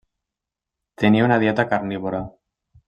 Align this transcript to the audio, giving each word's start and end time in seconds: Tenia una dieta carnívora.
Tenia 1.03 1.29
una 1.29 1.39
dieta 1.45 1.67
carnívora. 1.75 2.27